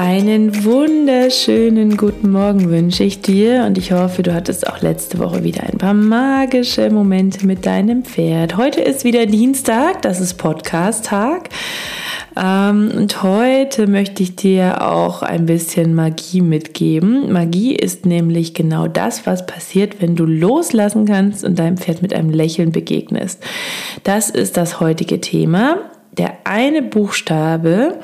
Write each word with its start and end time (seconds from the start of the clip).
Einen 0.00 0.64
wunderschönen 0.64 1.96
guten 1.96 2.30
Morgen 2.30 2.70
wünsche 2.70 3.02
ich 3.02 3.20
dir 3.20 3.64
und 3.66 3.76
ich 3.78 3.90
hoffe, 3.90 4.22
du 4.22 4.32
hattest 4.32 4.68
auch 4.68 4.80
letzte 4.80 5.18
Woche 5.18 5.42
wieder 5.42 5.64
ein 5.64 5.76
paar 5.76 5.92
magische 5.92 6.88
Momente 6.88 7.44
mit 7.44 7.66
deinem 7.66 8.04
Pferd. 8.04 8.56
Heute 8.56 8.80
ist 8.80 9.02
wieder 9.02 9.26
Dienstag, 9.26 10.00
das 10.02 10.20
ist 10.20 10.34
Podcast-Tag. 10.34 11.48
Ähm, 12.36 12.92
und 12.96 13.24
heute 13.24 13.88
möchte 13.88 14.22
ich 14.22 14.36
dir 14.36 14.88
auch 14.88 15.22
ein 15.22 15.46
bisschen 15.46 15.96
Magie 15.96 16.42
mitgeben. 16.42 17.32
Magie 17.32 17.74
ist 17.74 18.06
nämlich 18.06 18.54
genau 18.54 18.86
das, 18.86 19.26
was 19.26 19.46
passiert, 19.46 20.00
wenn 20.00 20.14
du 20.14 20.26
loslassen 20.26 21.06
kannst 21.06 21.42
und 21.42 21.58
deinem 21.58 21.76
Pferd 21.76 22.02
mit 22.02 22.14
einem 22.14 22.30
Lächeln 22.30 22.70
begegnest. 22.70 23.42
Das 24.04 24.30
ist 24.30 24.56
das 24.56 24.78
heutige 24.78 25.20
Thema. 25.20 25.78
Der 26.12 26.34
eine 26.44 26.82
Buchstabe, 26.82 27.98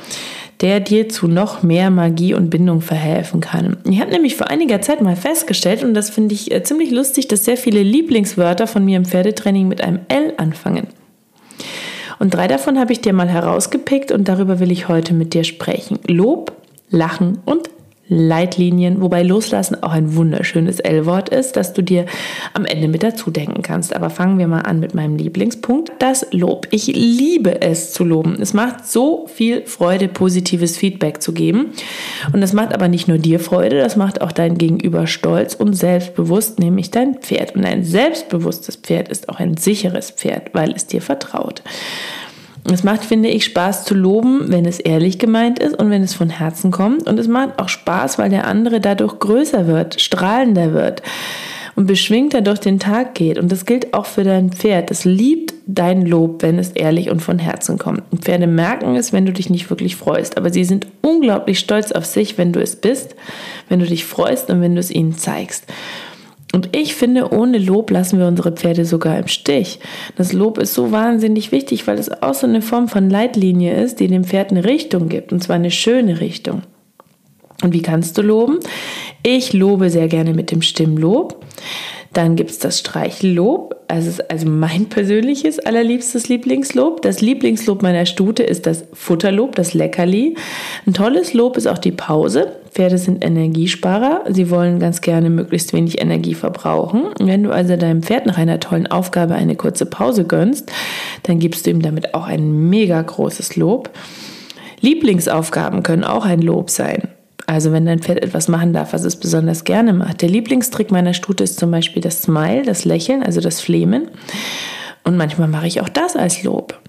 der 0.60 0.80
dir 0.80 1.08
zu 1.08 1.28
noch 1.28 1.62
mehr 1.62 1.90
Magie 1.90 2.34
und 2.34 2.50
Bindung 2.50 2.80
verhelfen 2.80 3.40
kann. 3.40 3.76
Ich 3.84 4.00
habe 4.00 4.10
nämlich 4.10 4.36
vor 4.36 4.50
einiger 4.50 4.80
Zeit 4.80 5.00
mal 5.00 5.16
festgestellt, 5.16 5.82
und 5.82 5.94
das 5.94 6.10
finde 6.10 6.34
ich 6.34 6.52
äh, 6.52 6.62
ziemlich 6.62 6.90
lustig, 6.90 7.28
dass 7.28 7.44
sehr 7.44 7.56
viele 7.56 7.82
Lieblingswörter 7.82 8.66
von 8.66 8.84
mir 8.84 8.96
im 8.96 9.04
Pferdetraining 9.04 9.68
mit 9.68 9.82
einem 9.82 10.00
L 10.08 10.34
anfangen. 10.36 10.86
Und 12.18 12.34
drei 12.34 12.46
davon 12.48 12.78
habe 12.78 12.92
ich 12.92 13.00
dir 13.00 13.12
mal 13.12 13.28
herausgepickt 13.28 14.12
und 14.12 14.28
darüber 14.28 14.60
will 14.60 14.70
ich 14.70 14.88
heute 14.88 15.14
mit 15.14 15.34
dir 15.34 15.44
sprechen. 15.44 15.98
Lob, 16.06 16.52
Lachen 16.90 17.38
und 17.44 17.68
Leitlinien, 18.08 19.00
wobei 19.00 19.22
Loslassen 19.22 19.82
auch 19.82 19.92
ein 19.92 20.14
wunderschönes 20.14 20.80
L-Wort 20.80 21.30
ist, 21.30 21.52
das 21.56 21.72
du 21.72 21.82
dir 21.82 22.04
am 22.52 22.66
Ende 22.66 22.88
mit 22.88 23.02
dazu 23.02 23.30
denken 23.30 23.62
kannst. 23.62 23.96
Aber 23.96 24.10
fangen 24.10 24.38
wir 24.38 24.46
mal 24.46 24.60
an 24.60 24.78
mit 24.78 24.94
meinem 24.94 25.16
Lieblingspunkt, 25.16 25.92
das 25.98 26.26
Lob. 26.30 26.68
Ich 26.70 26.86
liebe 26.86 27.62
es 27.62 27.92
zu 27.92 28.04
loben. 28.04 28.36
Es 28.40 28.52
macht 28.52 28.86
so 28.86 29.26
viel 29.32 29.64
Freude, 29.66 30.08
positives 30.08 30.76
Feedback 30.76 31.22
zu 31.22 31.32
geben. 31.32 31.72
Und 32.32 32.40
das 32.40 32.52
macht 32.52 32.74
aber 32.74 32.88
nicht 32.88 33.08
nur 33.08 33.18
dir 33.18 33.40
Freude, 33.40 33.78
das 33.78 33.96
macht 33.96 34.20
auch 34.20 34.32
dein 34.32 34.58
Gegenüber 34.58 35.06
stolz 35.06 35.54
und 35.54 35.74
selbstbewusst, 35.74 36.58
nämlich 36.58 36.90
dein 36.90 37.14
Pferd. 37.14 37.56
Und 37.56 37.64
ein 37.64 37.84
selbstbewusstes 37.84 38.76
Pferd 38.76 39.08
ist 39.08 39.28
auch 39.28 39.40
ein 39.40 39.56
sicheres 39.56 40.10
Pferd, 40.10 40.50
weil 40.52 40.72
es 40.72 40.86
dir 40.86 41.00
vertraut. 41.00 41.62
Es 42.72 42.82
macht, 42.82 43.04
finde 43.04 43.28
ich, 43.28 43.44
Spaß 43.44 43.84
zu 43.84 43.94
loben, 43.94 44.46
wenn 44.48 44.64
es 44.64 44.80
ehrlich 44.80 45.18
gemeint 45.18 45.58
ist 45.58 45.78
und 45.78 45.90
wenn 45.90 46.02
es 46.02 46.14
von 46.14 46.30
Herzen 46.30 46.70
kommt. 46.70 47.06
Und 47.06 47.18
es 47.18 47.28
macht 47.28 47.58
auch 47.58 47.68
Spaß, 47.68 48.18
weil 48.18 48.30
der 48.30 48.46
andere 48.46 48.80
dadurch 48.80 49.18
größer 49.18 49.66
wird, 49.66 50.00
strahlender 50.00 50.72
wird 50.72 51.02
und 51.76 51.86
beschwingter 51.86 52.40
durch 52.40 52.60
den 52.60 52.78
Tag 52.78 53.14
geht. 53.14 53.38
Und 53.38 53.50
das 53.52 53.66
gilt 53.66 53.92
auch 53.92 54.06
für 54.06 54.24
dein 54.24 54.50
Pferd. 54.50 54.90
Es 54.90 55.04
liebt 55.04 55.52
dein 55.66 56.06
Lob, 56.06 56.42
wenn 56.42 56.58
es 56.58 56.70
ehrlich 56.70 57.10
und 57.10 57.20
von 57.20 57.38
Herzen 57.38 57.78
kommt. 57.78 58.02
Und 58.10 58.24
Pferde 58.24 58.46
merken 58.46 58.96
es, 58.96 59.12
wenn 59.12 59.26
du 59.26 59.32
dich 59.32 59.50
nicht 59.50 59.68
wirklich 59.70 59.96
freust. 59.96 60.36
Aber 60.36 60.50
sie 60.50 60.64
sind 60.64 60.86
unglaublich 61.02 61.58
stolz 61.58 61.92
auf 61.92 62.06
sich, 62.06 62.38
wenn 62.38 62.52
du 62.52 62.60
es 62.60 62.76
bist, 62.76 63.14
wenn 63.68 63.80
du 63.80 63.86
dich 63.86 64.04
freust 64.04 64.50
und 64.50 64.60
wenn 64.60 64.74
du 64.74 64.80
es 64.80 64.90
ihnen 64.90 65.16
zeigst. 65.16 65.64
Und 66.54 66.76
ich 66.76 66.94
finde, 66.94 67.32
ohne 67.32 67.58
Lob 67.58 67.90
lassen 67.90 68.20
wir 68.20 68.28
unsere 68.28 68.52
Pferde 68.52 68.84
sogar 68.84 69.18
im 69.18 69.26
Stich. 69.26 69.80
Das 70.14 70.32
Lob 70.32 70.58
ist 70.58 70.72
so 70.72 70.92
wahnsinnig 70.92 71.50
wichtig, 71.50 71.84
weil 71.88 71.98
es 71.98 72.22
auch 72.22 72.34
so 72.34 72.46
eine 72.46 72.62
Form 72.62 72.86
von 72.86 73.10
Leitlinie 73.10 73.74
ist, 73.74 73.98
die 73.98 74.06
dem 74.06 74.22
Pferd 74.22 74.52
eine 74.52 74.64
Richtung 74.64 75.08
gibt, 75.08 75.32
und 75.32 75.42
zwar 75.42 75.56
eine 75.56 75.72
schöne 75.72 76.20
Richtung. 76.20 76.62
Und 77.64 77.72
wie 77.72 77.82
kannst 77.82 78.16
du 78.18 78.22
loben? 78.22 78.60
Ich 79.24 79.52
lobe 79.52 79.90
sehr 79.90 80.06
gerne 80.06 80.32
mit 80.32 80.52
dem 80.52 80.62
Stimmlob. 80.62 81.44
Dann 82.14 82.36
gibt 82.36 82.50
es 82.50 82.60
das 82.60 82.78
Streichellob, 82.78 83.74
also, 83.88 84.22
also 84.28 84.48
mein 84.48 84.86
persönliches 84.88 85.58
allerliebstes 85.58 86.28
Lieblingslob. 86.28 87.02
Das 87.02 87.20
Lieblingslob 87.20 87.82
meiner 87.82 88.06
Stute 88.06 88.44
ist 88.44 88.66
das 88.66 88.84
Futterlob, 88.92 89.56
das 89.56 89.74
Leckerli. 89.74 90.36
Ein 90.86 90.94
tolles 90.94 91.34
Lob 91.34 91.56
ist 91.56 91.66
auch 91.66 91.78
die 91.78 91.92
Pause. 91.92 92.52
Pferde 92.70 92.98
sind 92.98 93.24
Energiesparer. 93.24 94.24
Sie 94.30 94.48
wollen 94.50 94.78
ganz 94.78 95.00
gerne 95.00 95.28
möglichst 95.28 95.72
wenig 95.72 96.00
Energie 96.00 96.34
verbrauchen. 96.34 97.06
Wenn 97.18 97.42
du 97.42 97.50
also 97.50 97.76
deinem 97.76 98.02
Pferd 98.02 98.26
nach 98.26 98.38
einer 98.38 98.60
tollen 98.60 98.86
Aufgabe 98.86 99.34
eine 99.34 99.56
kurze 99.56 99.86
Pause 99.86 100.24
gönnst, 100.24 100.70
dann 101.24 101.40
gibst 101.40 101.66
du 101.66 101.70
ihm 101.70 101.82
damit 101.82 102.14
auch 102.14 102.26
ein 102.26 102.68
mega 102.70 103.02
großes 103.02 103.56
Lob. 103.56 103.90
Lieblingsaufgaben 104.80 105.82
können 105.82 106.04
auch 106.04 106.24
ein 106.24 106.42
Lob 106.42 106.70
sein. 106.70 107.08
Also 107.46 107.72
wenn 107.72 107.84
dein 107.84 108.00
Pferd 108.00 108.22
etwas 108.22 108.48
machen 108.48 108.72
darf, 108.72 108.92
was 108.92 109.04
es 109.04 109.16
besonders 109.16 109.64
gerne 109.64 109.92
macht. 109.92 110.22
Der 110.22 110.28
Lieblingstrick 110.28 110.90
meiner 110.90 111.14
Stute 111.14 111.44
ist 111.44 111.58
zum 111.58 111.70
Beispiel 111.70 112.00
das 112.00 112.22
Smile, 112.22 112.62
das 112.62 112.84
Lächeln, 112.84 113.22
also 113.22 113.40
das 113.40 113.60
Flehmen. 113.60 114.08
Und 115.04 115.16
manchmal 115.16 115.48
mache 115.48 115.66
ich 115.66 115.80
auch 115.80 115.88
das 115.88 116.16
als 116.16 116.42
Lob. 116.42 116.80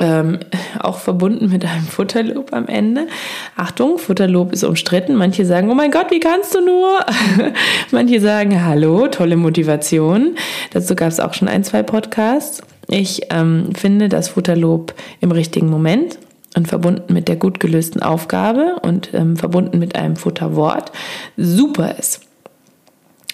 Ähm, 0.00 0.40
auch 0.80 0.98
verbunden 0.98 1.48
mit 1.50 1.64
einem 1.64 1.84
Futterlob 1.84 2.52
am 2.52 2.66
Ende. 2.66 3.06
Achtung, 3.54 3.98
Futterlob 3.98 4.52
ist 4.52 4.64
umstritten. 4.64 5.14
Manche 5.14 5.46
sagen, 5.46 5.70
oh 5.70 5.74
mein 5.74 5.92
Gott, 5.92 6.10
wie 6.10 6.18
kannst 6.18 6.52
du 6.54 6.60
nur? 6.60 6.98
Manche 7.92 8.20
sagen, 8.20 8.64
hallo, 8.64 9.06
tolle 9.06 9.36
Motivation. 9.36 10.34
Dazu 10.72 10.96
gab 10.96 11.08
es 11.08 11.20
auch 11.20 11.32
schon 11.34 11.46
ein, 11.46 11.62
zwei 11.62 11.84
Podcasts. 11.84 12.60
Ich 12.88 13.22
ähm, 13.30 13.70
finde 13.76 14.08
das 14.08 14.28
Futterlob 14.30 14.94
im 15.20 15.30
richtigen 15.30 15.70
Moment 15.70 16.18
und 16.54 16.68
verbunden 16.68 17.12
mit 17.12 17.28
der 17.28 17.36
gut 17.36 17.60
gelösten 17.60 18.02
Aufgabe 18.02 18.76
und 18.82 19.10
ähm, 19.12 19.36
verbunden 19.36 19.78
mit 19.78 19.96
einem 19.96 20.16
Futterwort 20.16 20.92
super 21.36 21.96
ist. 21.98 22.20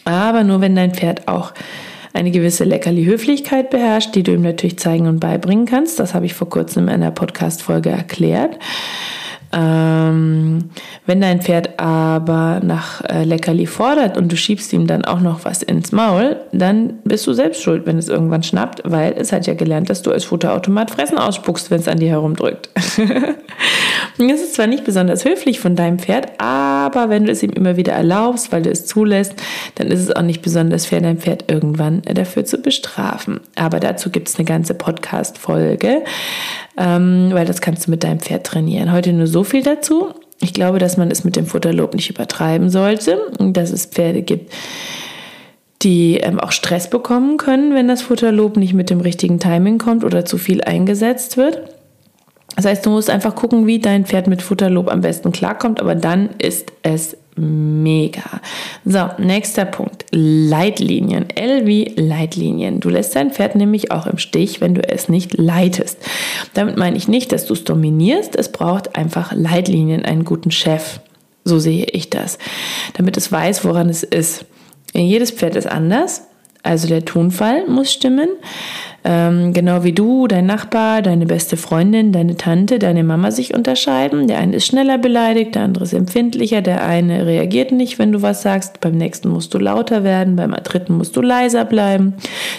Aber 0.04 0.44
nur 0.44 0.60
wenn 0.60 0.74
dein 0.74 0.94
Pferd 0.94 1.28
auch 1.28 1.52
eine 2.12 2.30
gewisse 2.30 2.64
Leckerli-Höflichkeit 2.64 3.70
beherrscht, 3.70 4.14
die 4.14 4.22
du 4.22 4.32
ihm 4.32 4.42
natürlich 4.42 4.78
zeigen 4.78 5.06
und 5.06 5.20
beibringen 5.20 5.66
kannst. 5.66 6.00
Das 6.00 6.14
habe 6.14 6.26
ich 6.26 6.34
vor 6.34 6.48
kurzem 6.48 6.84
in 6.84 6.94
einer 6.94 7.12
Podcast-Folge 7.12 7.90
erklärt. 7.90 8.58
Ähm, 9.52 10.49
wenn 11.06 11.20
dein 11.20 11.40
Pferd 11.40 11.80
aber 11.80 12.60
nach 12.62 13.02
äh, 13.04 13.24
Leckerli 13.24 13.66
fordert 13.66 14.16
und 14.16 14.30
du 14.30 14.36
schiebst 14.36 14.72
ihm 14.72 14.86
dann 14.86 15.04
auch 15.04 15.20
noch 15.20 15.44
was 15.44 15.62
ins 15.62 15.92
Maul, 15.92 16.36
dann 16.52 16.98
bist 17.04 17.26
du 17.26 17.32
selbst 17.32 17.62
schuld, 17.62 17.86
wenn 17.86 17.98
es 17.98 18.08
irgendwann 18.08 18.42
schnappt, 18.42 18.82
weil 18.84 19.14
es 19.16 19.32
hat 19.32 19.46
ja 19.46 19.54
gelernt, 19.54 19.90
dass 19.90 20.02
du 20.02 20.12
als 20.12 20.24
Futterautomat 20.24 20.90
Fressen 20.90 21.18
ausspuckst, 21.18 21.70
wenn 21.70 21.80
es 21.80 21.88
an 21.88 21.98
dir 21.98 22.10
herumdrückt. 22.10 22.68
das 24.18 24.40
ist 24.40 24.54
zwar 24.54 24.66
nicht 24.66 24.84
besonders 24.84 25.24
höflich 25.24 25.60
von 25.60 25.76
deinem 25.76 25.98
Pferd, 25.98 26.28
aber 26.38 27.08
wenn 27.08 27.24
du 27.24 27.32
es 27.32 27.42
ihm 27.42 27.50
immer 27.50 27.76
wieder 27.76 27.92
erlaubst, 27.92 28.52
weil 28.52 28.62
du 28.62 28.70
es 28.70 28.86
zulässt, 28.86 29.34
dann 29.76 29.88
ist 29.88 30.00
es 30.00 30.14
auch 30.14 30.22
nicht 30.22 30.42
besonders 30.42 30.86
fair, 30.86 31.00
dein 31.00 31.18
Pferd 31.18 31.50
irgendwann 31.50 32.02
dafür 32.02 32.44
zu 32.44 32.58
bestrafen. 32.58 33.40
Aber 33.56 33.80
dazu 33.80 34.10
gibt 34.10 34.28
es 34.28 34.36
eine 34.36 34.44
ganze 34.44 34.74
Podcast-Folge 34.74 36.02
ähm, 36.80 37.28
weil 37.32 37.46
das 37.46 37.60
kannst 37.60 37.86
du 37.86 37.90
mit 37.90 38.02
deinem 38.04 38.20
Pferd 38.20 38.46
trainieren. 38.46 38.90
Heute 38.90 39.12
nur 39.12 39.26
so 39.26 39.44
viel 39.44 39.62
dazu. 39.62 40.14
Ich 40.40 40.54
glaube, 40.54 40.78
dass 40.78 40.96
man 40.96 41.10
es 41.10 41.24
mit 41.24 41.36
dem 41.36 41.46
Futterlob 41.46 41.94
nicht 41.94 42.10
übertreiben 42.10 42.70
sollte, 42.70 43.20
dass 43.38 43.70
es 43.70 43.86
Pferde 43.86 44.22
gibt, 44.22 44.52
die 45.82 46.16
ähm, 46.16 46.40
auch 46.40 46.52
Stress 46.52 46.88
bekommen 46.88 47.36
können, 47.36 47.74
wenn 47.74 47.88
das 47.88 48.02
Futterlob 48.02 48.56
nicht 48.56 48.74
mit 48.74 48.90
dem 48.90 49.00
richtigen 49.00 49.38
Timing 49.38 49.78
kommt 49.78 50.04
oder 50.04 50.24
zu 50.24 50.38
viel 50.38 50.62
eingesetzt 50.62 51.36
wird. 51.36 51.62
Das 52.56 52.64
heißt, 52.64 52.84
du 52.84 52.90
musst 52.90 53.10
einfach 53.10 53.34
gucken, 53.34 53.66
wie 53.66 53.78
dein 53.78 54.04
Pferd 54.04 54.26
mit 54.26 54.42
Futterlob 54.42 54.90
am 54.90 55.02
besten 55.02 55.32
klarkommt, 55.32 55.80
aber 55.80 55.94
dann 55.94 56.30
ist 56.38 56.72
es 56.82 57.16
mega. 57.36 58.40
So, 58.84 59.10
nächster 59.18 59.64
Punkt. 59.64 60.04
Leitlinien. 60.10 61.30
L 61.30 61.66
wie 61.66 61.92
Leitlinien. 61.96 62.80
Du 62.80 62.88
lässt 62.88 63.16
dein 63.16 63.30
Pferd 63.30 63.54
nämlich 63.54 63.90
auch 63.90 64.06
im 64.06 64.18
Stich, 64.18 64.60
wenn 64.60 64.74
du 64.74 64.82
es 64.88 65.08
nicht 65.08 65.38
leitest. 65.38 65.98
Damit 66.54 66.76
meine 66.76 66.96
ich 66.96 67.08
nicht, 67.08 67.32
dass 67.32 67.46
du 67.46 67.54
es 67.54 67.64
dominierst. 67.64 68.36
Es 68.36 68.52
braucht 68.52 68.96
einfach 68.96 69.32
Leitlinien, 69.32 70.04
einen 70.04 70.24
guten 70.24 70.50
Chef. 70.50 71.00
So 71.44 71.58
sehe 71.58 71.84
ich 71.84 72.10
das. 72.10 72.38
Damit 72.94 73.16
es 73.16 73.30
weiß, 73.32 73.64
woran 73.64 73.88
es 73.88 74.02
ist. 74.02 74.44
Jedes 74.92 75.30
Pferd 75.30 75.56
ist 75.56 75.66
anders. 75.66 76.24
Also 76.62 76.88
der 76.88 77.04
Tonfall 77.04 77.66
muss 77.68 77.92
stimmen. 77.92 78.28
Ähm, 79.02 79.54
genau 79.54 79.82
wie 79.82 79.92
du, 79.92 80.26
dein 80.26 80.44
Nachbar, 80.44 81.00
deine 81.00 81.24
beste 81.24 81.56
Freundin, 81.56 82.12
deine 82.12 82.36
Tante, 82.36 82.78
deine 82.78 83.02
Mama 83.02 83.30
sich 83.30 83.54
unterscheiden. 83.54 84.26
Der 84.26 84.38
eine 84.38 84.56
ist 84.56 84.66
schneller 84.66 84.98
beleidigt, 84.98 85.54
der 85.54 85.62
andere 85.62 85.84
ist 85.84 85.94
empfindlicher, 85.94 86.60
der 86.60 86.84
eine 86.84 87.24
reagiert 87.24 87.72
nicht, 87.72 87.98
wenn 87.98 88.12
du 88.12 88.20
was 88.20 88.42
sagst, 88.42 88.80
beim 88.80 88.96
nächsten 88.96 89.30
musst 89.30 89.54
du 89.54 89.58
lauter 89.58 90.04
werden, 90.04 90.36
beim 90.36 90.52
dritten 90.52 90.98
musst 90.98 91.16
du 91.16 91.22
leiser 91.22 91.64
bleiben, 91.64 92.14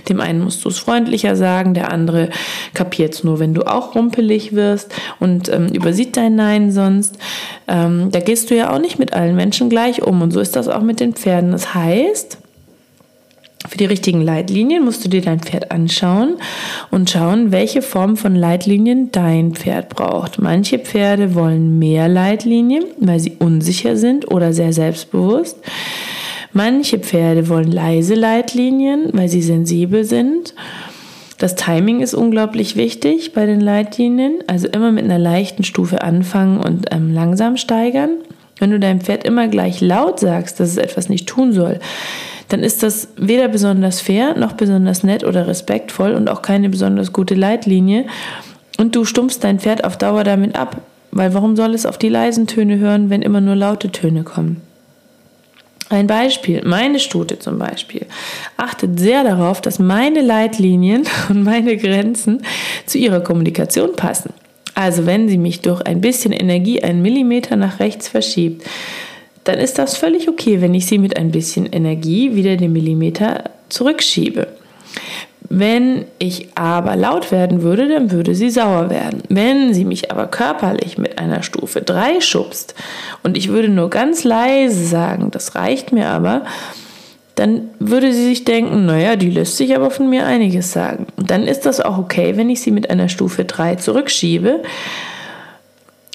dem 0.10 0.20
einen 0.20 0.44
musst 0.44 0.66
du 0.66 0.70
es 0.70 0.80
freundlicher 0.80 1.36
sagen, 1.36 1.76
der 1.76 1.92
andere 1.92 2.30
kapiert 2.74 3.14
es 3.14 3.24
nur, 3.24 3.40
wenn 3.40 3.54
du 3.54 3.68
auch 3.68 3.94
rumpelig 3.94 4.56
wirst 4.56 4.94
und 5.20 5.48
ähm, 5.54 5.68
übersieht 5.68 6.18
dein 6.18 6.36
Nein 6.36 6.72
sonst. 6.72 7.20
Ähm, 7.68 8.10
da 8.12 8.20
gehst 8.20 8.50
du 8.50 8.56
ja 8.56 8.74
auch 8.74 8.80
nicht 8.80 8.98
mit 8.98 9.14
allen 9.14 9.36
Menschen 9.36 9.70
gleich 9.70 10.02
um 10.02 10.24
und 10.24 10.32
so 10.32 10.40
ist 10.40 10.56
das 10.56 10.68
auch 10.68 10.82
mit 10.82 11.00
den 11.00 11.14
Pferden. 11.14 11.52
Das 11.52 11.76
heißt, 11.76 12.41
für 13.68 13.78
die 13.78 13.86
richtigen 13.86 14.22
Leitlinien 14.22 14.84
musst 14.84 15.06
du 15.06 15.10
dir 15.10 15.22
dein 15.22 15.40
Pferd 15.40 15.72
anschauen 15.72 16.38
und 16.90 17.10
schauen, 17.10 17.52
welche 17.52 17.81
Form 17.81 18.18
von 18.18 18.36
Leitlinien 18.36 19.12
dein 19.12 19.54
Pferd 19.54 19.90
braucht. 19.90 20.40
Manche 20.40 20.80
Pferde 20.80 21.36
wollen 21.36 21.78
mehr 21.78 22.08
Leitlinien, 22.08 22.86
weil 22.98 23.19
sie 23.19 23.38
unsicher 23.40 23.98
sind 23.98 24.30
oder 24.31 24.54
sehr 24.54 24.74
selbstbewusst. 24.74 25.58
Manche 26.54 27.00
Pferde 27.00 27.50
wollen 27.50 27.72
leise 27.72 28.16
Leitlinien, 28.16 29.10
weil 29.13 29.30
sie 29.30 29.42
sensibel 29.42 30.04
sind. 30.04 30.54
Das 31.38 31.56
Timing 31.56 32.02
ist 32.02 32.14
unglaublich 32.14 32.75
wichtig 32.75 33.34
bei 33.34 33.46
den 33.46 33.62
Leitlinien, 33.62 34.44
also 34.48 34.68
immer 34.68 34.92
mit 34.92 35.06
einer 35.06 35.18
leichten 35.18 35.64
Stufe 35.64 36.02
anfangen 36.02 36.60
und 36.60 36.88
ähm, 36.92 37.14
langsam 37.14 37.57
steigern. 37.57 38.12
Wenn 38.60 38.72
du 38.72 38.80
deinem 38.80 39.02
Pferd 39.02 39.24
immer 39.24 39.48
gleich 39.48 39.81
laut 39.81 40.19
sagst, 40.19 40.60
dass 40.60 40.69
es 40.69 40.78
etwas 40.78 41.10
nicht 41.10 41.28
tun 41.28 41.52
soll, 41.52 41.80
dann 42.51 42.63
ist 42.63 42.83
das 42.83 43.07
weder 43.15 43.48
besonders 43.48 44.01
fair 44.01 44.38
noch 44.38 44.53
besonders 44.53 45.03
nett 45.03 45.24
oder 45.24 45.48
respektvoll 45.48 46.13
und 46.13 46.30
auch 46.30 46.42
keine 46.42 46.69
besonders 46.69 47.13
gute 47.13 47.36
Leitlinie. 47.36 48.06
Und 48.77 48.95
du 48.95 49.06
stumpfst 49.06 49.39
dein 49.42 49.59
Pferd 49.59 49.83
auf 49.83 49.98
Dauer 49.98 50.24
damit 50.24 50.56
ab, 50.56 50.81
weil 51.12 51.33
warum 51.33 51.56
soll 51.56 51.74
es 51.74 51.86
auf 51.86 51.98
die 51.98 52.09
leisen 52.09 52.48
Töne 52.48 52.80
hören, 52.80 53.09
wenn 53.09 53.21
immer 53.21 53.42
nur 53.42 53.56
laute 53.56 53.92
Töne 53.92 54.24
kommen? 54.24 54.62
Ein 55.89 56.07
Beispiel, 56.07 56.62
meine 56.65 57.00
Stute 57.00 57.38
zum 57.38 57.59
Beispiel, 57.59 58.06
achtet 58.56 58.97
sehr 58.97 59.24
darauf, 59.25 59.59
dass 59.59 59.77
meine 59.77 60.21
Leitlinien 60.21 61.04
und 61.30 61.44
meine 61.44 61.77
Grenzen 61.77 62.44
zu 62.86 62.97
ihrer 62.97 63.19
Kommunikation 63.21 63.95
passen. 63.95 64.33
Also 64.74 65.06
wenn 65.06 65.27
sie 65.27 65.38
mich 65.38 65.62
durch 65.62 65.81
ein 65.81 66.00
bisschen 66.00 66.31
Energie 66.31 66.81
einen 66.81 67.01
Millimeter 67.01 67.56
nach 67.56 67.80
rechts 67.80 68.07
verschiebt, 68.07 68.65
dann 69.44 69.60
ist 69.60 69.78
das 69.78 69.98
völlig 69.98 70.30
okay, 70.30 70.62
wenn 70.62 70.74
ich 70.74 70.86
sie 70.86 70.98
mit 70.98 71.18
ein 71.18 71.32
bisschen 71.32 71.66
Energie 71.66 72.36
wieder 72.36 72.58
den 72.58 72.74
Millimeter 72.74 73.46
zurückschiebe. 73.70 74.48
Wenn 75.54 76.06
ich 76.18 76.50
aber 76.56 76.96
laut 76.96 77.32
werden 77.32 77.62
würde, 77.62 77.90
dann 77.90 78.12
würde 78.12 78.36
sie 78.36 78.50
sauer 78.50 78.90
werden. 78.90 79.22
Wenn 79.28 79.74
sie 79.74 79.84
mich 79.84 80.10
aber 80.10 80.28
körperlich 80.28 80.98
mit 80.98 81.20
einer 81.20 81.44
Stufe 81.44 81.82
3 81.82 82.22
schubst 82.22 82.74
und 83.24 83.38
ich 83.38 83.50
würde 83.50 83.68
nur 83.68 83.90
ganz 83.90 84.24
leise 84.24 84.86
sagen, 84.86 85.30
das 85.32 85.56
reicht 85.56 85.92
mir 85.92 86.08
aber, 86.08 86.46
dann 87.36 87.70
würde 87.80 88.14
sie 88.14 88.26
sich 88.26 88.46
denken, 88.46 88.86
naja, 88.86 89.16
die 89.16 89.30
lässt 89.30 89.58
sich 89.58 89.76
aber 89.76 89.92
von 89.92 90.10
mir 90.10 90.26
einiges 90.26 90.72
sagen. 90.72 91.08
Dann 91.18 91.48
ist 91.48 91.66
das 91.66 91.82
auch 91.82 91.98
okay, 91.98 92.38
wenn 92.38 92.50
ich 92.50 92.62
sie 92.62 92.72
mit 92.72 92.90
einer 92.90 93.10
Stufe 93.10 93.44
3 93.44 93.76
zurückschiebe, 93.76 94.62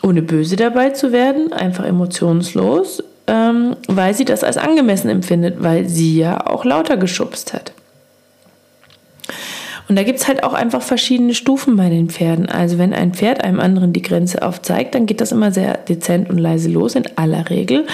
ohne 0.02 0.22
böse 0.22 0.56
dabei 0.56 0.90
zu 0.90 1.12
werden, 1.12 1.52
einfach 1.52 1.84
emotionslos, 1.84 3.02
ähm, 3.26 3.76
weil 3.88 4.14
sie 4.14 4.24
das 4.24 4.44
als 4.44 4.56
angemessen 4.56 5.08
empfindet, 5.08 5.62
weil 5.62 5.88
sie 5.88 6.18
ja 6.18 6.46
auch 6.46 6.64
lauter 6.64 6.96
geschubst 6.96 7.52
hat. 7.52 7.72
Und 9.88 9.96
da 9.96 10.02
gibt 10.02 10.18
es 10.18 10.26
halt 10.26 10.42
auch 10.42 10.52
einfach 10.52 10.82
verschiedene 10.82 11.34
Stufen 11.34 11.76
bei 11.76 11.88
den 11.88 12.10
Pferden. 12.10 12.48
Also 12.48 12.78
wenn 12.78 12.92
ein 12.92 13.14
Pferd 13.14 13.44
einem 13.44 13.60
anderen 13.60 13.92
die 13.92 14.02
Grenze 14.02 14.42
aufzeigt, 14.42 14.94
dann 14.94 15.06
geht 15.06 15.20
das 15.20 15.30
immer 15.30 15.52
sehr 15.52 15.78
dezent 15.78 16.28
und 16.28 16.38
leise 16.38 16.68
los, 16.68 16.96
in 16.96 17.04
aller 17.16 17.48
Regel. 17.50 17.86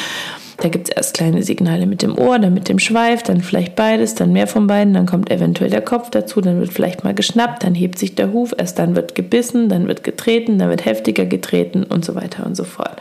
Da 0.58 0.69
gibt 0.69 0.88
es 0.88 0.96
erst 0.96 1.14
kleine 1.14 1.43
Signale 1.43 1.87
mit 1.87 2.02
dem 2.02 2.17
Ohr, 2.17 2.38
dann 2.38 2.55
mit 2.55 2.69
dem 2.69 2.79
Schweif, 2.79 3.23
dann 3.25 3.40
vielleicht 3.40 3.75
beides, 3.75 4.14
dann 4.14 4.32
mehr 4.32 4.46
von 4.46 4.67
beiden, 4.69 4.94
dann 4.94 5.06
kommt 5.06 5.31
eventuell 5.31 5.70
der 5.70 5.81
Kopf 5.81 6.11
dazu, 6.11 6.40
dann 6.40 6.61
wird 6.61 6.73
vielleicht 6.73 7.05
mal 7.05 7.14
geschnappt, 7.14 7.64
dann 7.64 7.75
hebt 7.75 7.99
sich 7.99 8.14
der 8.14 8.32
Huf, 8.32 8.55
erst 8.56 8.79
dann 8.79 8.94
wird 8.94 9.14
gebissen, 9.14 9.69
dann 9.69 9.88
wird 9.88 10.05
getreten, 10.05 10.58
dann 10.58 10.70
wird 10.70 10.84
heftiger 10.84 11.26
getreten 11.26 11.82
und 11.82 12.05
so 12.05 12.14
weiter 12.14 12.46
und 12.46 12.56
so 12.56 12.64
fort. 12.64 12.96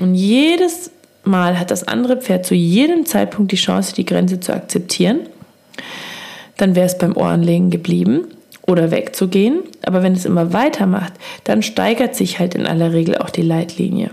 Und 0.00 0.14
jedes 0.14 0.90
Mal 1.24 1.58
hat 1.58 1.70
das 1.70 1.86
andere 1.86 2.16
Pferd 2.16 2.46
zu 2.46 2.54
jedem 2.54 3.06
Zeitpunkt 3.06 3.52
die 3.52 3.56
Chance, 3.56 3.94
die 3.94 4.04
Grenze 4.04 4.40
zu 4.40 4.52
akzeptieren. 4.52 5.20
Dann 6.56 6.74
wäre 6.74 6.86
es 6.86 6.98
beim 6.98 7.16
Ohrenlegen 7.16 7.70
geblieben 7.70 8.24
oder 8.66 8.90
wegzugehen. 8.90 9.62
Aber 9.84 10.02
wenn 10.02 10.14
es 10.14 10.24
immer 10.24 10.52
weitermacht, 10.52 11.12
dann 11.44 11.62
steigert 11.62 12.14
sich 12.14 12.38
halt 12.38 12.54
in 12.54 12.66
aller 12.66 12.92
Regel 12.92 13.18
auch 13.18 13.30
die 13.30 13.42
Leitlinie. 13.42 14.10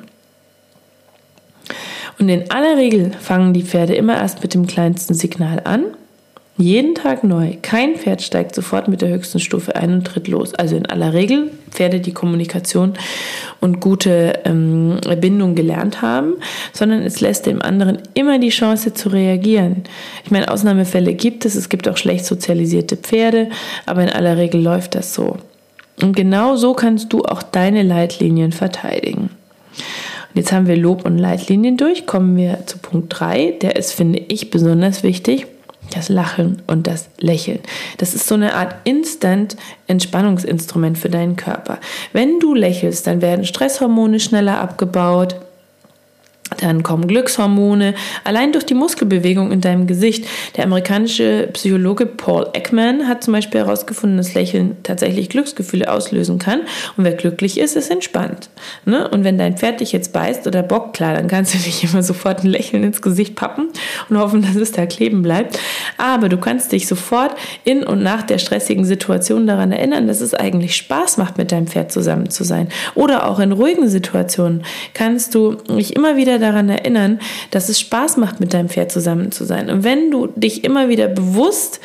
Und 2.20 2.30
in 2.30 2.52
aller 2.52 2.78
Regel 2.78 3.12
fangen 3.20 3.54
die 3.54 3.64
Pferde 3.64 3.96
immer 3.96 4.18
erst 4.18 4.42
mit 4.42 4.54
dem 4.54 4.68
kleinsten 4.68 5.14
Signal 5.14 5.62
an 5.64 5.86
jeden 6.60 6.94
Tag 6.94 7.24
neu. 7.24 7.56
Kein 7.62 7.96
Pferd 7.96 8.22
steigt 8.22 8.54
sofort 8.54 8.90
mit 8.90 9.02
der 9.02 9.08
höchsten 9.08 9.40
Stufe 9.40 9.78
ein 9.78 9.94
und 9.94 10.04
tritt 10.06 10.28
los. 10.28 10.54
Also 10.54 10.76
in 10.76 10.86
aller 10.86 11.14
Regel 11.14 11.52
Pferde, 11.72 12.02
die 12.02 12.12
Kommunikation 12.12 12.96
und 13.62 13.80
gute 13.80 14.40
ähm, 14.44 15.00
Bindung 15.22 15.56
gelernt 15.56 16.02
haben, 16.02 16.34
sondern 16.74 17.02
es 17.04 17.22
lässt 17.22 17.46
dem 17.46 17.62
anderen 17.62 18.00
immer 18.14 18.40
die 18.40 18.50
Chance 18.50 18.94
zu 18.94 19.08
reagieren. 19.08 19.84
Ich 20.26 20.32
meine, 20.32 20.52
Ausnahmefälle 20.52 21.14
gibt 21.14 21.46
es. 21.46 21.56
Es 21.56 21.70
gibt 21.70 21.88
auch 21.88 21.96
schlecht 21.96 22.26
sozialisierte 22.26 22.98
Pferde, 22.98 23.50
aber 23.86 24.04
in 24.04 24.10
aller 24.10 24.36
Regel 24.36 24.62
läuft 24.62 24.96
das 24.96 25.14
so. 25.14 25.38
Und 26.02 26.14
genau 26.14 26.58
so 26.58 26.74
kannst 26.74 27.14
du 27.14 27.24
auch 27.24 27.42
deine 27.42 27.84
Leitlinien 27.84 28.52
verteidigen. 28.52 29.30
Und 30.30 30.36
jetzt 30.36 30.52
haben 30.52 30.68
wir 30.68 30.76
Lob 30.76 31.06
und 31.06 31.18
Leitlinien 31.18 31.78
durch. 31.78 32.06
Kommen 32.06 32.36
wir 32.36 32.66
zu 32.66 32.80
Punkt 32.80 33.18
3. 33.18 33.56
Der 33.62 33.78
ist, 33.78 33.94
finde 33.94 34.20
ich, 34.28 34.52
besonders 34.52 35.04
wichtig 35.04 35.48
das 35.90 36.10
Lachen 36.10 36.62
und 36.68 36.88
das 36.88 37.10
Lächeln. 37.20 37.60
Das 37.98 38.14
ist 38.14 38.28
so 38.28 38.36
eine 38.36 38.54
Art 38.54 38.76
Instant 38.84 39.58
Entspannungsinstrument 39.88 40.98
für 40.98 41.10
deinen 41.10 41.36
Körper. 41.36 41.80
Wenn 42.14 42.40
du 42.40 42.54
lächelst, 42.54 43.08
dann 43.08 43.22
werden 43.22 43.46
Stresshormone 43.46 44.20
schneller 44.20 44.60
abgebaut. 44.60 45.36
Dann 46.60 46.84
kommen 46.84 47.08
Glückshormone, 47.08 47.94
allein 48.24 48.52
durch 48.52 48.66
die 48.66 48.74
Muskelbewegung 48.74 49.52
in 49.52 49.62
deinem 49.62 49.88
Gesicht. 49.88 50.26
Der 50.58 50.66
amerikanische 50.66 51.50
Psychologe 51.54 52.06
Paul 52.06 52.48
Ekman 52.54 53.08
hat 53.08 53.24
zum 53.24 53.34
Beispiel 53.34 53.62
herausgefunden, 53.62 54.18
dass 54.18 54.34
Lächeln 54.34 54.78
tatsächlich 54.84 55.30
Glücksgefühle 55.30 55.92
auslösen 55.92 56.38
kann. 56.38 56.62
Und 56.98 57.06
wer 57.06 57.14
glücklich 57.14 57.58
ist, 57.58 57.76
ist 57.76 57.90
entspannt. 57.90 58.50
Ne? 58.86 59.08
Und 59.08 59.24
wenn 59.24 59.38
dein 59.38 59.58
Pferd 59.58 59.80
dich 59.80 59.94
jetzt 59.94 60.12
beißt 60.12 60.48
oder 60.48 60.62
bockt, 60.62 60.98
klar, 60.98 61.14
dann 61.14 61.28
kannst 61.28 61.54
du 61.54 61.58
dich 61.66 61.84
immer 61.84 62.04
sofort 62.04 62.44
ein 62.44 62.50
Lächeln 62.50 62.84
ins 62.84 63.02
Gesicht 63.02 63.36
pappen 63.36 63.70
und 64.10 64.18
hoffen, 64.18 64.42
dass 64.42 64.56
es 64.56 64.72
da 64.74 64.86
kleben 64.86 65.22
bleibt. 65.22 65.58
Aber 65.98 66.28
du 66.28 66.38
kannst 66.38 66.72
dich 66.74 66.88
sofort 66.88 67.36
in 67.64 67.84
und 67.84 68.04
nach 68.04 68.24
der 68.24 68.38
stressigen 68.38 68.84
Situation 68.84 69.48
daran 69.48 69.72
erinnern, 69.72 70.08
dass 70.08 70.20
es 70.20 70.34
eigentlich 70.34 70.76
Spaß 70.76 71.18
macht, 71.18 71.38
mit 71.38 71.52
deinem 71.52 71.68
Pferd 71.68 71.92
zusammen 71.92 72.30
zu 72.30 72.44
sein. 72.44 72.68
Oder 72.96 73.30
auch 73.30 73.40
in 73.40 73.54
ruhigen 73.54 73.88
Situationen 73.88 74.64
kannst 74.94 75.36
du 75.36 75.54
dich 75.54 75.96
immer 75.96 76.18
wieder 76.18 76.38
daran 76.38 76.49
erinnern, 76.56 77.20
dass 77.52 77.70
es 77.70 77.80
Spaß 77.80 78.18
macht, 78.18 78.40
mit 78.40 78.54
deinem 78.54 78.70
Pferd 78.70 78.92
zusammen 78.92 79.32
zu 79.32 79.46
sein. 79.46 79.70
Und 79.70 79.84
wenn 79.84 80.10
du 80.10 80.28
dich 80.28 80.64
immer 80.64 80.90
wieder 80.90 81.08
bewusst 81.08 81.80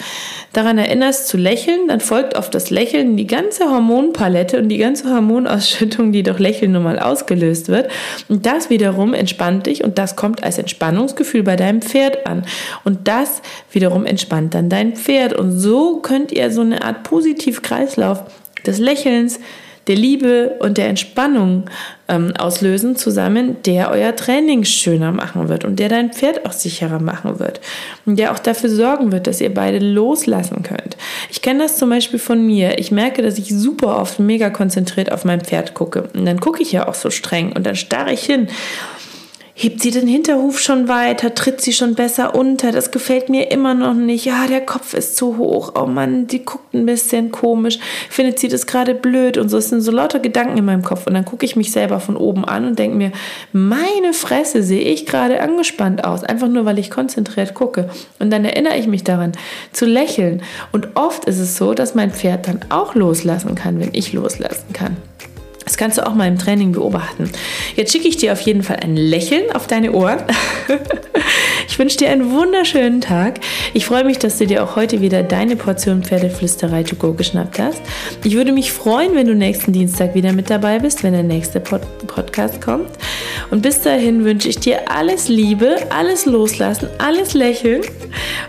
daran 0.55 0.79
erinnerst 0.79 1.29
zu 1.29 1.37
lächeln, 1.37 1.89
dann 1.89 2.01
folgt 2.01 2.37
auf 2.37 2.49
das 2.49 2.71
Lächeln 2.71 3.17
die 3.17 3.27
ganze 3.27 3.71
Hormonpalette 3.71 4.59
und 4.59 4.69
die 4.69 4.79
ganze 4.79 5.13
Hormonausschüttung, 5.13 6.13
die 6.13 6.23
durch 6.23 6.39
Lächeln 6.39 6.73
nun 6.73 6.85
mal 6.85 6.99
ausgelöst 6.99 7.69
wird. 7.69 7.91
Und 8.29 8.47
das 8.47 8.71
wiederum 8.71 9.15
entspannt 9.15 9.67
dich 9.67 9.85
und 9.85 9.99
das 9.99 10.17
kommt 10.17 10.43
als 10.43 10.59
Entspannungsgefühl 10.59 11.43
bei 11.43 11.57
deinem 11.57 11.83
Pferd 11.83 12.27
an. 12.27 12.45
Und 12.85 13.09
das 13.09 13.43
wiederum 13.71 14.07
entspannt 14.07 14.55
dann 14.55 14.69
dein 14.69 14.95
Pferd. 14.95 15.35
Und 15.35 15.59
so 15.59 15.99
könnt 15.99 16.33
ihr 16.33 16.51
so 16.51 16.61
eine 16.61 16.83
Art 16.83 17.03
Positivkreislauf 17.03 18.23
des 18.65 18.79
Lächelns, 18.79 19.41
der 19.87 19.97
Liebe 19.97 20.57
und 20.61 20.79
der 20.79 20.89
Entspannung 20.89 21.65
ähm, 22.09 22.33
auslösen 22.39 22.97
zusammen, 22.97 23.57
der 23.65 23.91
euer 23.91 24.15
Training 24.15 24.65
schöner 24.65 25.13
machen 25.13 25.49
wird 25.49 25.65
und 25.65 25.79
der 25.79 25.89
dein 25.89 26.13
Pferd 26.13 26.47
auch 26.47 26.53
sicherer 26.53 27.01
machen 27.01 27.39
wird 27.39 27.61
und 28.07 28.19
der 28.19 28.33
auch 28.33 28.39
dafür 28.39 28.71
sorgen 28.71 29.13
wird, 29.13 29.27
dass 29.27 29.41
ihr 29.41 29.53
beide 29.53 29.79
loslassen 29.79 30.63
könnt. 30.63 30.97
Ich 31.31 31.43
kenne 31.43 31.63
das 31.63 31.79
zum 31.79 31.91
Beispiel 31.91 32.19
von 32.19 32.45
mir. 32.45 32.79
Ich 32.79 32.91
merke, 32.91 33.23
dass 33.23 33.39
ich 33.39 33.49
super 33.49 33.99
oft 33.99 34.19
mega 34.19 34.51
konzentriert 34.51 35.13
auf 35.13 35.25
mein 35.25 35.41
Pferd 35.41 35.75
gucke 35.75 36.09
und 36.15 36.27
dann 36.27 36.41
gucke 36.41 36.63
ich 36.63 36.73
ja 36.73 36.89
auch 36.89 36.95
so 36.95 37.11
streng 37.11 37.53
und 37.53 37.65
dann 37.67 37.77
starre 37.77 38.13
ich 38.13 38.25
hin 38.25 38.49
hebt 39.57 39.81
sie 39.81 39.93
den 39.93 40.09
Hinterhuf 40.09 40.59
schon 40.59 40.89
weiter, 40.89 41.33
tritt 41.33 41.61
sie 41.61 41.73
schon 41.73 41.95
besser 41.95 42.35
unter, 42.35 42.73
das 42.73 42.91
gefällt 42.91 43.29
mir 43.29 43.53
immer 43.53 43.73
noch 43.73 43.95
nicht, 43.95 44.25
ja, 44.25 44.49
der 44.49 44.61
Kopf 44.61 44.95
ist 44.95 45.17
zu 45.17 45.39
hoch, 45.39 45.73
oh 45.77 45.87
Mann, 45.87 46.27
die 46.27 46.45
guckt 46.45 46.75
ein 46.75 46.87
bisschen 46.87 47.31
komisch, 47.31 47.79
findet 48.11 48.41
sie 48.41 48.49
das 48.49 48.67
gerade 48.67 48.97
blöd? 48.97 49.39
Und 49.39 49.49
so, 49.49 49.59
es 49.59 49.69
sind 49.69 49.81
so 49.81 49.93
lauter 49.93 50.19
Gedanken 50.19 50.59
in 50.59 50.65
meinem 50.65 50.83
Kopf. 50.83 51.07
Und 51.07 51.15
dann 51.15 51.25
gucke 51.25 51.47
ich 51.47 51.55
mich 51.55 51.71
selber 51.71 52.01
von 52.01 52.17
oben 52.17 52.45
an 52.45 52.67
und 52.67 52.79
denke 52.81 52.97
mir, 52.97 53.13
meine 53.53 54.13
Fresse, 54.13 54.65
sehe 54.65 54.83
ich 54.83 55.07
gerade 55.07 55.41
angespannt 55.41 56.05
aus, 56.05 56.25
einfach 56.25 56.49
nur, 56.49 56.65
weil 56.65 56.81
ich 56.81 56.91
konzentriert 56.91 57.55
gucke. 57.55 57.89
Und 58.19 58.31
dann 58.31 58.45
erinnere 58.45 58.77
ich 58.77 58.89
mich 58.89 59.05
daran, 59.05 59.33
zu 59.73 59.87
lächeln. 59.87 60.43
Und 60.73 60.97
oft 60.97 61.27
ist 61.27 61.39
es 61.39 61.57
so, 61.57 61.75
dass 61.75 61.95
mein 61.95 62.11
Pferd 62.11 62.49
dann 62.49 62.61
auch 62.71 62.97
loslassen 62.97 63.55
kann, 63.55 63.79
wenn 63.79 63.91
ich 63.93 64.13
loslassen 64.13 64.73
kann. 64.73 64.97
Das 65.65 65.77
kannst 65.77 65.99
du 65.99 66.07
auch 66.07 66.15
mal 66.15 66.29
im 66.29 66.39
Training 66.39 66.73
beobachten. 66.73 67.31
Jetzt 67.75 67.93
schicke 67.93 68.09
ich 68.09 68.17
dir 68.17 68.33
auf 68.33 68.41
jeden 68.41 68.63
Fall 68.63 68.77
ein 68.77 68.97
Lächeln 68.97 69.51
auf 69.55 69.67
deine 69.67 69.93
Ohren. 69.93 70.19
ich 71.69 71.79
wünsche 71.79 71.97
dir 71.97 72.11
einen 72.11 72.31
wunderschönen 72.31 73.01
Tag. 73.01 73.41
Ich 73.73 73.87
freue 73.87 74.05
mich, 74.05 74.19
dass 74.19 74.39
du 74.39 74.47
dir 74.47 74.63
auch 74.63 74.77
heute 74.77 75.01
wieder 75.01 75.23
deine 75.23 75.57
Portion 75.57 76.03
Pferdeflüsterei 76.03 76.83
to 76.83 76.97
go 76.97 77.15
geschnappt 77.15 77.59
hast. 77.59 77.81
Ich 78.25 78.35
würde 78.35 78.53
mich 78.53 78.73
freuen, 78.73 79.15
wenn 79.15 79.27
du 79.27 79.35
nächsten 79.35 79.73
Dienstag 79.73 80.15
wieder 80.15 80.33
mit 80.33 80.51
dabei 80.51 80.79
bist, 80.79 81.03
wenn 81.03 81.13
der 81.13 81.23
nächste 81.23 81.61
Pod 81.61 81.83
Podcast 82.07 82.61
kommt. 82.61 82.91
Und 83.51 83.63
bis 83.63 83.81
dahin 83.81 84.25
wünsche 84.25 84.49
ich 84.49 84.59
dir 84.59 84.91
alles 84.91 85.29
Liebe, 85.29 85.77
alles 85.91 86.27
loslassen, 86.27 86.89
alles 86.99 87.35
lächeln 87.35 87.83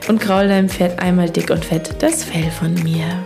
und 0.07 0.19
graul 0.21 0.47
deinem 0.47 0.69
Pferd 0.69 0.99
einmal 0.99 1.29
dick 1.29 1.49
und 1.49 1.63
fett 1.63 1.95
das 1.99 2.23
Fell 2.23 2.51
von 2.51 2.73
mir. 2.83 3.25